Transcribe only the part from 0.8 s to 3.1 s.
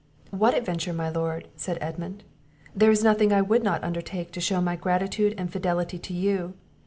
my Lord," said Edmund? "There is